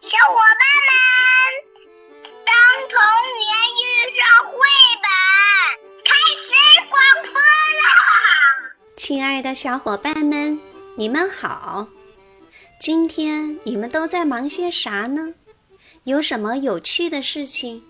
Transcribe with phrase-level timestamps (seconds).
[0.00, 0.94] 小伙伴们，
[2.46, 2.54] 当
[2.88, 2.96] 童
[3.36, 3.82] 年遇
[4.14, 4.58] 上绘
[5.02, 5.10] 本，
[6.04, 6.48] 开始
[6.88, 7.42] 广播啦！
[8.96, 10.60] 亲爱的小伙伴们，
[10.96, 11.88] 你们好！
[12.78, 15.34] 今天你们都在忙些啥呢？
[16.04, 17.82] 有什么有趣的事情？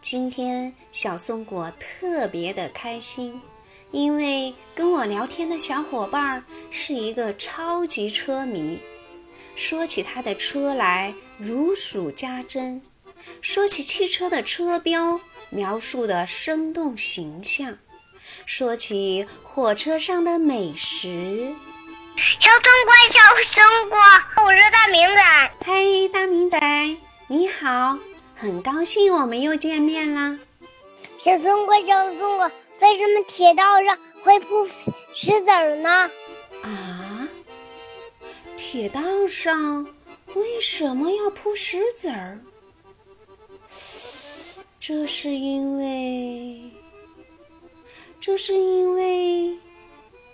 [0.00, 3.42] 今天小松果特别的开心，
[3.90, 8.80] 因为跟我聊天的小伙伴是一个超级车迷。
[9.56, 12.80] 说起他的车来，如数家珍；
[13.40, 15.20] 说起汽车的车标，
[15.50, 17.74] 描述的生动形象；
[18.46, 21.52] 说起火车上的美食。
[22.38, 23.20] 小松果，小
[23.50, 23.98] 松果，
[24.44, 25.50] 我是大明仔。
[25.64, 26.60] 嘿，大明仔，
[27.26, 27.98] 你好，
[28.36, 30.38] 很高兴我们又见面啦。
[31.18, 32.48] 小松果，小松果，
[32.80, 34.68] 为什么铁道上会铺
[35.14, 35.90] 石子儿呢？
[36.62, 37.28] 啊？
[38.56, 39.86] 铁道上
[40.34, 42.40] 为什么要铺石子儿？
[44.80, 46.60] 这是因为，
[48.20, 49.56] 这是因为，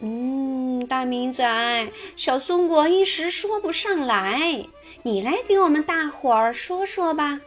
[0.00, 4.64] 嗯，大明仔，小松果一时说不上来，
[5.02, 7.40] 你来给我们大伙儿说说吧。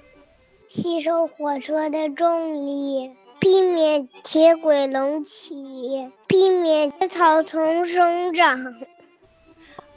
[0.69, 8.75] 吸收火车的重力，避免铁轨隆起，避免草丛生长。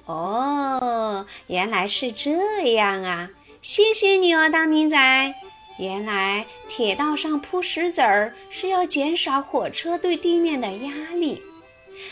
[0.06, 3.30] 哦，原来是这样啊！
[3.62, 5.34] 谢谢你哦，大明仔。
[5.78, 11.42] 原来铁道上铺石子儿是要减少火车对地面的压力。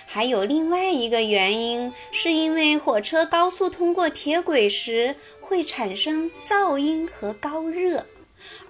[0.07, 8.07] 还有另外一个原因，是因为火车高速通过铁轨时会产生噪音和高热，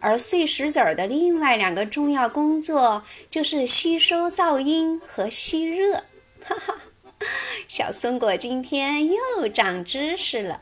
[0.01, 6.05] 而碎石子儿的另外两个重要工作就是吸收噪音和吸热。
[6.45, 6.82] 哈哈。
[7.69, 10.61] 小松果今天又长知识了。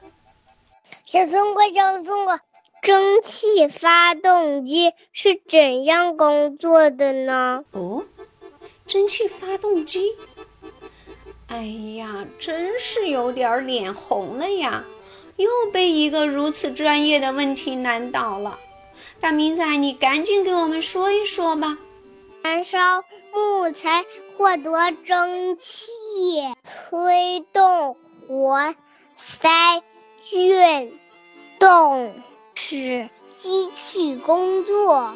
[1.05, 2.41] 小松果，小松果，
[2.83, 7.65] 蒸汽发动机是怎样工作的呢？
[7.73, 8.05] 哦，
[8.87, 10.15] 蒸汽发动机。
[11.49, 11.63] 哎
[11.97, 14.85] 呀，真是有点脸红了呀！
[15.37, 18.59] 又被一个如此专业的问题难倒了。
[19.19, 21.77] 大明仔，你赶紧给我们说一说吧。
[22.43, 24.05] 燃烧木材
[24.37, 25.89] 获得蒸汽。
[26.91, 27.95] 推动
[28.27, 28.75] 活
[29.17, 29.49] 塞
[30.33, 30.99] 运
[31.61, 32.13] 动，
[32.57, 35.15] 使机器工作。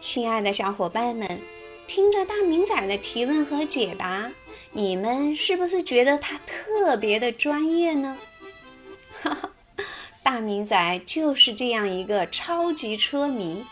[0.00, 1.40] 亲爱的小伙伴们，
[1.86, 4.32] 听着大明仔的提问和解答，
[4.72, 8.18] 你们是不是觉得他特别的专业呢？
[9.22, 9.50] 哈哈，
[10.24, 13.64] 大明仔就是这样一个超级车迷。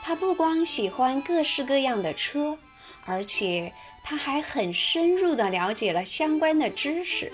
[0.00, 2.56] 他不光喜欢各式各样的车，
[3.04, 3.72] 而且。
[4.02, 7.32] 他还很深入地了解了相关的知识。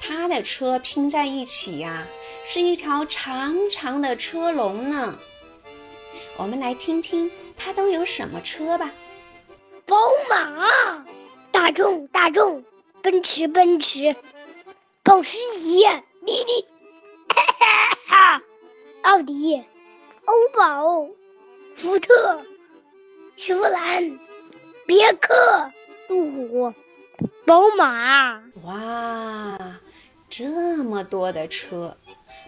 [0.00, 2.06] 他的车拼在一起呀，
[2.44, 5.18] 是一条长长的车龙呢。
[6.36, 8.90] 我们来听听他都有什么车吧。
[9.86, 9.96] 宝
[10.28, 11.04] 马、
[11.50, 12.64] 大众、大众、
[13.02, 14.16] 奔驰、奔驰、
[15.02, 16.66] 保时捷、滴滴、
[19.02, 19.62] 奥迪、
[20.24, 21.06] 欧宝、
[21.76, 22.40] 福特、
[23.36, 24.18] 雪佛兰。
[24.86, 25.72] 别克、
[26.08, 26.74] 路虎、
[27.44, 29.80] 宝马，哇，
[30.28, 31.96] 这么多的车，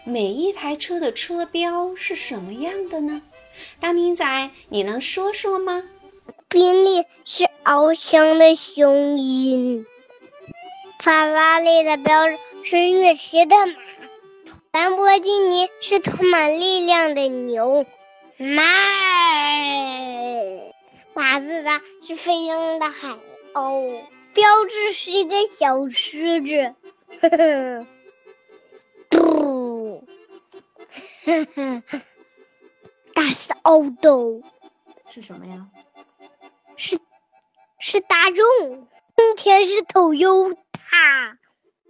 [0.04, 3.22] 每一台车的车标是什么样的呢？
[3.80, 5.84] 大明仔，你能说说吗？
[6.48, 9.86] 宾利是翱翔的雄鹰，
[10.98, 13.74] 法拉利的标志是跃驰的马，
[14.72, 17.86] 兰博基尼是充满力量的牛，
[18.38, 18.62] 马。
[21.14, 23.16] 马自达是飞翔的海
[23.52, 24.02] 鸥，
[24.34, 26.74] 标志是一个小狮子。
[27.20, 27.86] 呵呵，
[29.08, 30.04] 嘟，
[31.24, 31.82] 呵呵，
[33.14, 34.42] 大是奥斗，
[35.08, 35.68] 是什么呀？
[36.76, 36.98] 是
[37.78, 38.88] 是大众。
[39.16, 40.56] 丰田是 Toyota，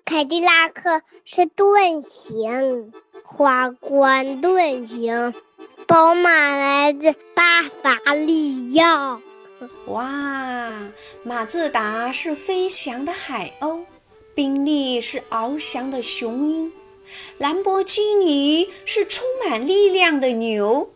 [0.04, 2.92] 凯迪拉克是盾形，
[3.24, 5.32] 花冠盾形。
[5.86, 9.20] 宝马来自巴伐利亚。
[9.86, 10.90] 哇，
[11.22, 13.84] 马自达是飞翔的海鸥，
[14.34, 16.72] 宾利是翱翔的雄鹰，
[17.38, 20.90] 兰博基尼是充满力量的牛。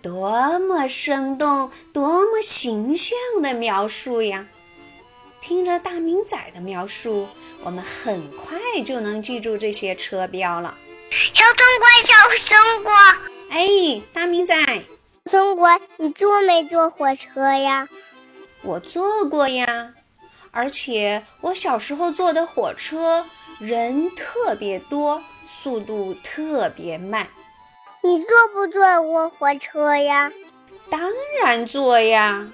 [0.00, 4.46] 多么生动，多么形象的描述呀！
[5.40, 7.26] 听着大明仔的描述，
[7.64, 10.76] 我们很快就能记住这些车标了。
[11.34, 12.14] 小中国，小
[12.46, 12.92] 松果。
[13.50, 13.66] 哎，
[14.12, 14.54] 大明仔，
[15.24, 17.88] 中国，你坐没坐火车呀？
[18.62, 19.92] 我坐过呀，
[20.52, 23.26] 而且我小时候坐的火车
[23.58, 27.26] 人特别多，速度特别慢。
[28.02, 30.30] 你坐不坐过火车呀？
[30.88, 31.00] 当
[31.42, 32.48] 然坐呀！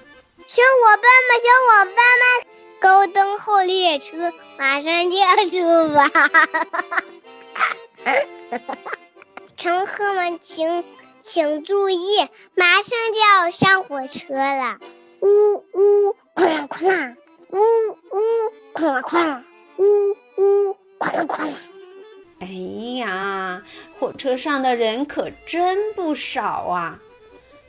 [0.47, 2.47] 小伙伴们，小伙伴们，
[2.79, 6.09] 高登号列车马上就要出发，
[9.67, 10.85] 乘客们请
[11.23, 12.19] 请注意，
[12.55, 14.79] 马上就要上火车了！
[15.19, 17.15] 呜呜，哐啷哐啷，
[17.49, 17.59] 呜
[17.89, 18.17] 呜，
[18.73, 19.43] 哐啷哐啷，
[19.75, 21.53] 呜呜，哐啷哐啷。
[22.39, 22.47] 哎
[22.97, 23.61] 呀，
[23.99, 27.01] 火车上的人可真不少啊！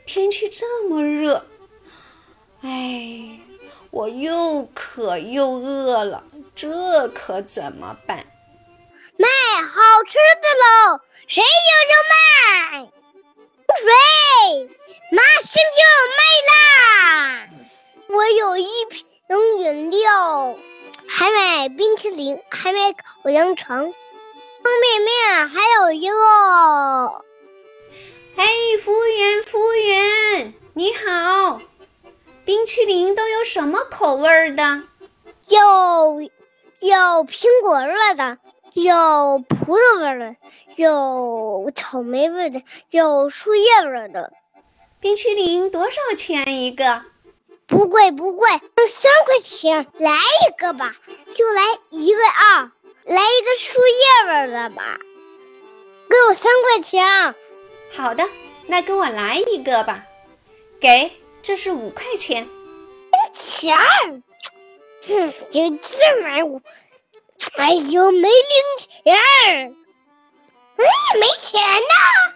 [0.05, 1.43] 天气这么热，
[2.61, 3.41] 哎，
[3.91, 6.23] 我又渴又饿了，
[6.55, 8.25] 这可怎么办？
[9.19, 9.27] 卖
[9.67, 10.47] 好吃的
[10.93, 11.01] 喽！
[11.27, 11.47] 谁有
[11.89, 12.87] 就卖，
[13.81, 13.83] 水
[15.11, 16.55] 马上就要卖啦！
[18.07, 19.05] 我有一瓶
[19.57, 20.55] 饮料，
[21.09, 23.79] 还买冰淇淋，还买烤香肠。
[23.81, 26.15] 方便面还有一个。
[28.37, 28.47] 哎，
[28.81, 31.59] 服务员，服务员，你好！
[32.45, 34.83] 冰淇淋都有什么口味的？
[35.49, 36.21] 有
[36.79, 38.37] 有苹果味的，
[38.83, 40.35] 有葡萄味的，
[40.75, 44.31] 有草莓味的，有树叶味的。
[45.01, 47.03] 冰淇淋多少钱一个？
[47.67, 49.87] 不贵不贵，三块钱。
[49.97, 50.95] 来一个吧，
[51.35, 52.71] 就来一个啊。
[53.03, 54.99] 来一个树叶味的吧，
[56.09, 57.35] 给我三块钱。
[57.91, 58.23] 好的，
[58.67, 60.05] 那给我来一个吧。
[60.79, 61.11] 给，
[61.41, 62.47] 这是五块钱。
[63.33, 63.77] 钱，
[65.07, 66.61] 哼，就这买五。
[67.57, 68.31] 哎呦，没零
[68.77, 69.17] 钱。
[70.77, 70.85] 嗯，
[71.19, 72.33] 没钱呢。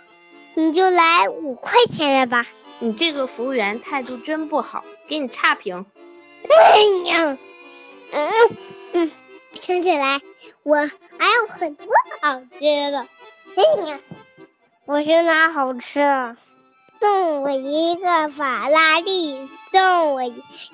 [0.56, 2.45] 你就来五块钱的吧。
[2.80, 5.86] 你这个服务员态度真不好，给你差评。
[6.50, 6.80] 哎
[7.10, 7.38] 呀，
[8.12, 8.31] 嗯
[8.94, 9.12] 嗯，
[9.54, 10.21] 想起来。
[10.63, 11.88] 我还有很多
[12.21, 13.07] 好吃的，
[13.56, 14.00] 哎呀，
[14.86, 16.38] 我是拿好吃的？
[17.04, 20.24] 送我一个法拉利，送我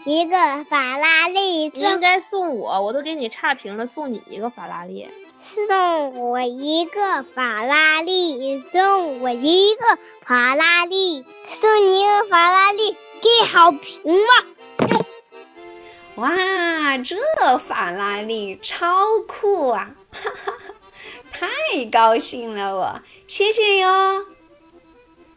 [0.05, 1.69] 一个法拉利。
[1.69, 5.09] 你应该送我，我都给你差评了，送你一个法拉利。
[5.41, 11.25] 送我一个法拉利，送我一个法拉利，
[11.59, 14.99] 送你一个法拉利，给好评吧。
[16.17, 16.29] 哇，
[16.99, 17.17] 这
[17.57, 19.89] 法拉利超酷啊！
[20.11, 20.73] 哈哈哈，
[21.33, 24.25] 太高兴了，我谢谢哟。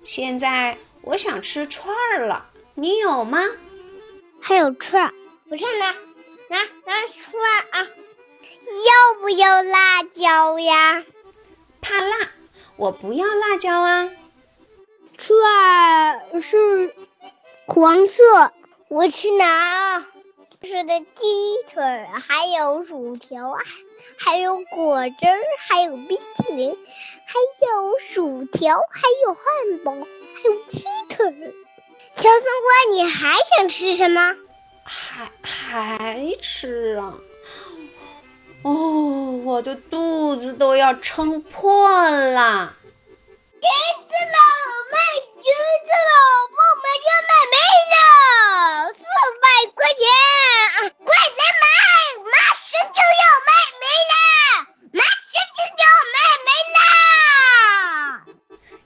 [0.04, 3.40] 现在我想吃串儿了，你有吗？
[4.40, 5.12] 还有串儿，
[5.49, 5.93] 我上拿
[6.49, 7.88] 拿拿串啊！
[8.66, 11.04] 要不要辣椒呀？
[11.81, 12.16] 怕辣，
[12.76, 14.10] 我不要辣椒啊。
[15.19, 16.94] 串儿是
[17.66, 18.52] 黄色，
[18.88, 20.04] 我去拿。
[20.64, 21.25] 是的鸡
[21.69, 21.82] 腿，
[22.26, 23.61] 还有薯条啊，
[24.19, 26.76] 还有果汁儿，还有冰淇淋，
[27.26, 27.35] 还
[27.67, 29.44] 有薯条，还有汉
[29.85, 31.55] 堡，还有鸡腿。
[32.14, 34.37] 小松果，你还想吃什么？
[34.85, 37.14] 还还吃啊？
[38.62, 42.76] 哦，我的肚子都要撑破了。
[43.61, 44.38] 橘子了，
[44.93, 44.99] 卖
[45.38, 46.12] 橘子了，
[46.49, 47.56] 我们要买没
[47.93, 47.97] 了，
[48.94, 49.05] 四百
[49.75, 50.06] 块钱，
[51.04, 51.64] 快来买，
[52.25, 53.50] 马上就要卖
[53.81, 54.14] 没了，
[54.93, 56.16] 马上就要卖
[56.47, 56.80] 没了。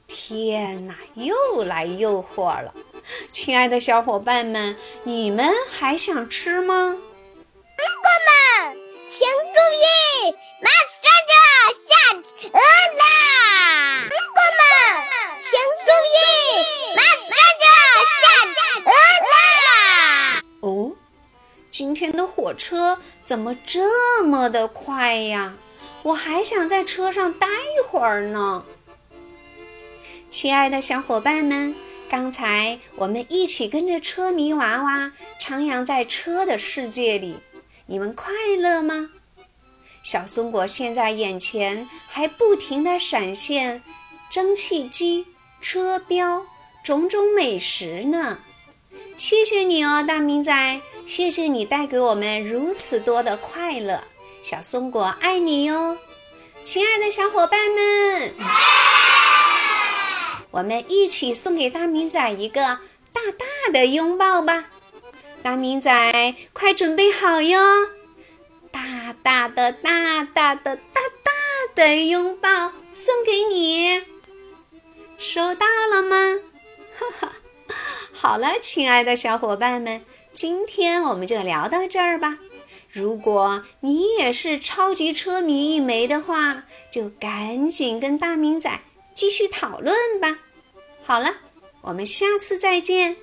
[0.07, 2.75] 天哪，又来诱惑了！
[3.33, 6.75] 亲爱的小伙伴们，你们还想吃吗？
[6.75, 8.77] 朋友们，
[9.09, 9.87] 请注意，
[10.61, 11.89] 马上就要下
[12.41, 13.03] 车啦！
[14.09, 14.19] 朋友
[14.59, 14.61] 们，
[15.41, 15.49] 请
[15.85, 16.19] 注意，
[16.97, 17.29] 马上
[17.61, 17.79] 就要
[18.21, 18.87] 下车！
[21.79, 25.57] 今天的火车怎么这么的快呀？
[26.05, 28.65] 我还想在车上待一会儿呢。
[30.31, 31.75] 亲爱的小伙伴们，
[32.09, 37.41] 刚才我们一起跟着车迷娃娃徜徉在车的世界里，
[37.85, 39.11] 你们快乐吗？
[40.03, 43.83] 小松果现在眼前还不停地闪现
[44.31, 45.27] 蒸汽机、
[45.61, 46.47] 车标、
[46.83, 48.39] 种种美食呢。
[49.17, 54.05] 谢谢你哦，大明仔，谢谢你带给我们如此多的快乐。
[54.43, 55.97] 小松果爱你哟，
[56.63, 58.35] 亲爱的小伙伴们，
[60.51, 64.67] 我们一起送给大明仔一个大大的拥抱吧。
[65.43, 67.59] 大明仔，快准备好哟！
[68.71, 71.33] 大大的、大大的、大大
[71.75, 74.03] 的拥抱送给你，
[75.17, 76.17] 收到了吗？
[76.99, 77.33] 哈哈。
[78.19, 82.39] 好了，亲爱的小伙伴们，今天我们就聊到这儿吧。
[82.91, 88.81] 如果你也是超级车迷一枚的话，就赶紧跟大明仔
[89.15, 90.39] 继续讨论吧。
[91.05, 91.37] 好了，
[91.83, 93.17] 我们下次再见。